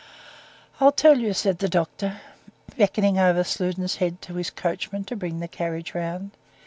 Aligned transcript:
"I'll 0.79 0.91
tell 0.91 1.19
you," 1.19 1.31
said 1.31 1.59
the 1.59 1.69
doctor, 1.69 2.21
beckoning 2.75 3.19
over 3.19 3.43
Sludin's 3.43 3.97
head 3.97 4.19
to 4.23 4.33
his 4.33 4.49
coachman 4.49 5.03
to 5.03 5.15
bring 5.15 5.41
the 5.41 5.47
carriage 5.47 5.93
round. 5.93 6.31